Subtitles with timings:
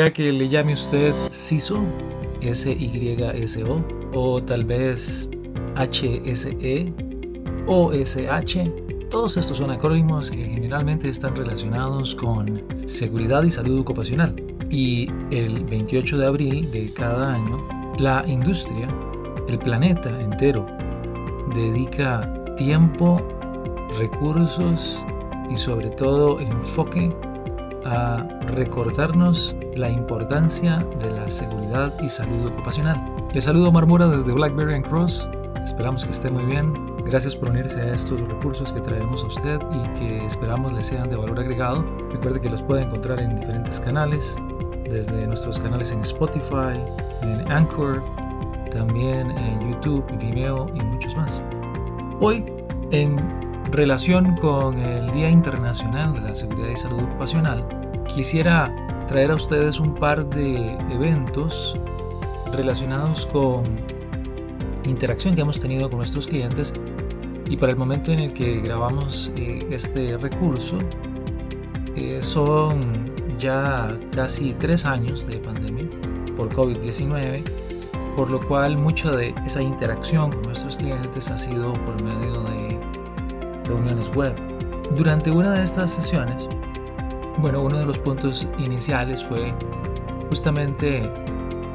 [0.00, 1.78] Que le llame usted SISO,
[2.40, 3.84] S-Y-S-O,
[4.14, 5.28] o tal vez
[5.76, 6.92] HSE
[7.66, 8.72] o SH,
[9.10, 14.34] todos estos son acrónimos que generalmente están relacionados con seguridad y salud ocupacional.
[14.70, 17.58] Y el 28 de abril de cada año,
[17.98, 18.88] la industria,
[19.48, 20.66] el planeta entero,
[21.54, 23.20] dedica tiempo,
[23.98, 24.98] recursos
[25.50, 27.14] y sobre todo enfoque
[27.84, 33.00] a recordarnos la importancia de la seguridad y salud ocupacional.
[33.32, 35.28] Le saludo Marmura desde Blackberry and Cross.
[35.64, 36.72] Esperamos que esté muy bien.
[37.04, 41.08] Gracias por unirse a estos recursos que traemos a usted y que esperamos le sean
[41.10, 41.84] de valor agregado.
[42.12, 44.36] Recuerde que los puede encontrar en diferentes canales,
[44.88, 46.78] desde nuestros canales en Spotify,
[47.22, 48.02] en Anchor,
[48.70, 51.42] también en YouTube, Vimeo y muchos más.
[52.20, 52.44] Hoy,
[52.90, 53.16] en
[53.72, 57.64] relación con el Día Internacional de la Seguridad y Salud Ocupacional,
[58.12, 58.74] quisiera
[59.06, 61.78] traer a ustedes un par de eventos
[62.52, 63.62] relacionados con
[64.84, 66.72] interacción que hemos tenido con nuestros clientes
[67.48, 70.78] y para el momento en el que grabamos eh, este recurso
[71.96, 72.80] eh, son
[73.38, 75.84] ya casi tres años de pandemia
[76.36, 77.42] por COVID-19
[78.16, 82.89] por lo cual mucha de esa interacción con nuestros clientes ha sido por medio de
[83.70, 84.34] reuniones web.
[84.96, 86.48] Durante una de estas sesiones,
[87.38, 89.54] bueno, uno de los puntos iniciales fue
[90.28, 91.08] justamente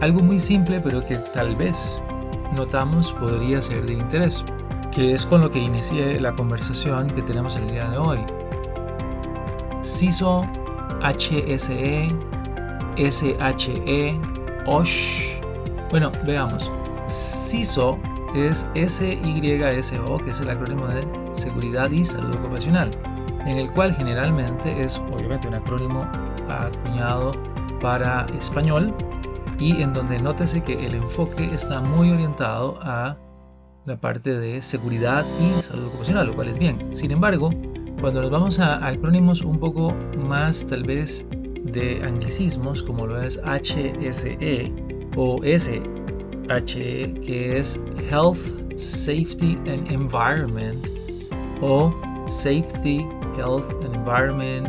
[0.00, 1.76] algo muy simple, pero que tal vez
[2.56, 4.44] notamos podría ser de interés,
[4.92, 8.18] que es con lo que inicié la conversación que tenemos el día de hoy.
[9.82, 10.46] CISO,
[11.02, 12.08] HSE,
[12.96, 14.20] SHE,
[14.66, 15.40] OSH,
[15.90, 16.70] bueno, veamos.
[17.08, 17.98] CISO
[18.34, 22.90] es SYSO, que es el acrónimo de Seguridad y Salud Ocupacional,
[23.46, 26.06] en el cual generalmente es obviamente un acrónimo
[26.48, 27.32] acuñado
[27.80, 28.94] para español
[29.58, 33.16] y en donde nótese que el enfoque está muy orientado a
[33.86, 36.78] la parte de seguridad y salud ocupacional, lo cual es bien.
[36.94, 37.50] Sin embargo,
[38.00, 41.26] cuando nos vamos a acrónimos un poco más tal vez
[41.64, 44.72] de anglicismos, como lo es HSE,
[45.16, 48.38] o SHE, que es Health,
[48.76, 50.86] Safety and Environment,
[51.60, 51.92] o
[52.26, 53.06] Safety,
[53.36, 54.66] Health and Environment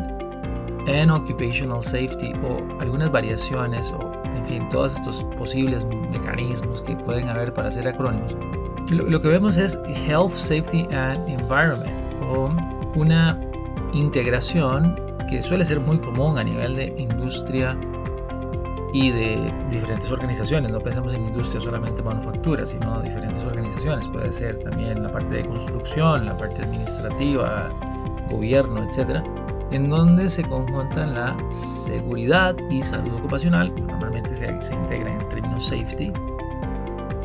[0.87, 7.29] and Occupational Safety, o algunas variaciones, o en fin, todos estos posibles mecanismos que pueden
[7.29, 8.35] haber para hacer acrónimos.
[8.89, 11.91] Lo, lo que vemos es Health, Safety and Environment,
[12.31, 12.49] o
[12.95, 13.39] una
[13.93, 14.95] integración
[15.29, 17.77] que suele ser muy común a nivel de industria
[18.93, 20.71] y de diferentes organizaciones.
[20.71, 24.07] No pensemos en industria solamente manufactura, sino diferentes organizaciones.
[24.07, 27.69] Puede ser también la parte de construcción, la parte administrativa,
[28.29, 29.23] gobierno, etcétera,
[29.71, 35.67] en donde se conjuntan la seguridad y salud ocupacional, normalmente se, se integra en términos
[35.67, 36.11] safety,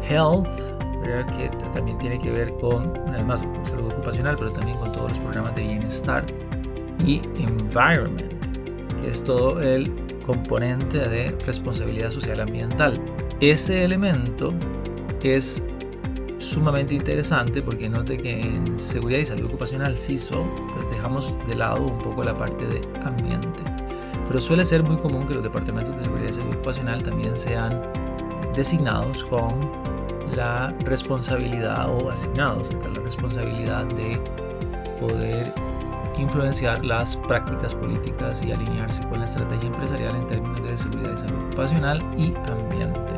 [0.09, 0.49] health,
[1.37, 4.93] que también tiene que ver con, una vez más, con salud ocupacional, pero también con
[4.93, 6.25] todos los programas de bienestar,
[7.05, 8.33] y environment,
[9.01, 9.93] que es todo el
[10.27, 13.01] componente de responsabilidad social ambiental.
[13.41, 14.53] Ese elemento
[15.35, 15.63] es
[16.39, 20.45] sumamente interesante porque note que en seguridad y salud ocupacional CISO
[20.75, 23.63] pues dejamos de lado un poco la parte de ambiente.
[24.27, 27.81] Pero suele ser muy común que los departamentos de seguridad y salud ocupacional también sean
[28.55, 29.49] designados con
[30.35, 34.19] la responsabilidad o asignados la responsabilidad de
[35.01, 35.53] poder
[36.19, 41.19] influenciar las prácticas políticas y alinearse con la estrategia empresarial en términos de seguridad y
[41.19, 43.17] salud ocupacional y ambiente.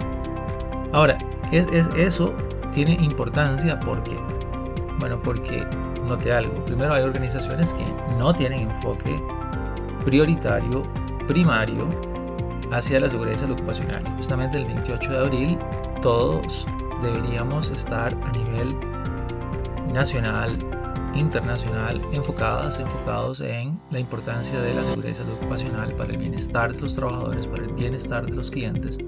[0.92, 1.19] Ahora,
[1.53, 2.32] es, es eso
[2.72, 4.19] tiene importancia porque,
[4.98, 5.66] bueno, porque
[6.06, 6.64] note algo.
[6.64, 7.84] Primero hay organizaciones que
[8.19, 9.20] no tienen enfoque
[10.04, 10.82] prioritario,
[11.26, 11.88] primario,
[12.72, 14.04] hacia la seguridad y salud ocupacional.
[14.16, 15.58] Justamente el 28 de abril
[16.03, 16.66] todos
[17.03, 18.75] deberíamos estar a nivel
[19.92, 20.58] nacional,
[21.19, 26.95] internacional enfocadas, enfocados en la importancia de la seguridad ocupacional para el bienestar de los
[26.95, 28.99] trabajadores, para el bienestar de los clientes,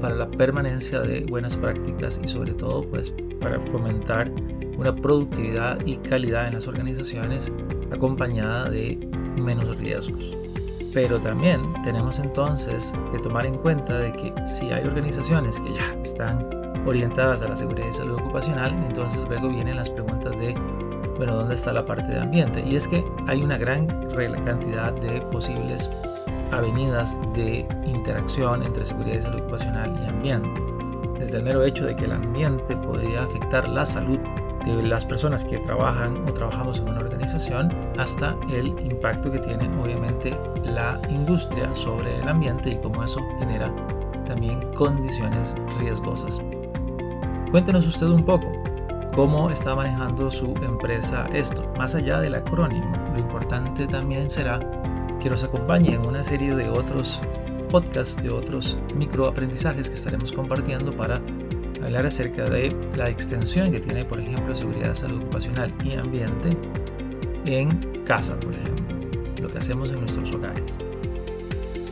[0.00, 4.30] para la permanencia de buenas prácticas y sobre todo pues para fomentar
[4.76, 7.52] una productividad y calidad en las organizaciones
[7.90, 10.36] acompañada de menos riesgos.
[10.92, 15.94] Pero también tenemos entonces que tomar en cuenta de que si hay organizaciones que ya
[16.02, 16.48] están
[16.86, 20.54] orientadas a la seguridad y salud ocupacional, entonces luego vienen las preguntas de
[21.16, 22.62] bueno, ¿dónde está la parte de ambiente?
[22.66, 23.86] Y es que hay una gran
[24.44, 25.90] cantidad de posibles
[26.52, 30.60] avenidas de interacción entre seguridad y salud ocupacional y ambiente.
[31.18, 34.18] Desde el mero hecho de que el ambiente podría afectar la salud
[34.64, 37.68] de las personas que trabajan o trabajamos en una organización
[37.98, 43.72] hasta el impacto que tiene obviamente la industria sobre el ambiente y cómo eso genera
[44.26, 46.40] también condiciones riesgosas.
[47.50, 48.50] Cuéntenos usted un poco
[49.16, 51.66] cómo está manejando su empresa esto.
[51.78, 54.60] Más allá del acrónimo, lo importante también será
[55.22, 57.22] que nos acompañe en una serie de otros
[57.70, 61.18] podcasts, de otros microaprendizajes que estaremos compartiendo para
[61.82, 66.50] hablar acerca de la extensión que tiene, por ejemplo, seguridad, salud ocupacional y ambiente
[67.46, 67.70] en
[68.04, 68.96] casa, por ejemplo,
[69.40, 70.76] lo que hacemos en nuestros hogares.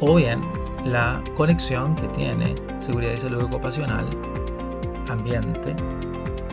[0.01, 0.41] O bien
[0.85, 4.05] la conexión que tiene seguridad y salud ocupacional,
[5.09, 5.75] ambiente,